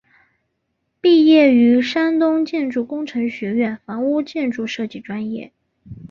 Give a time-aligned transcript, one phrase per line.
[0.99, 5.53] 毕业于山东建筑工程学院房屋建筑设计专业。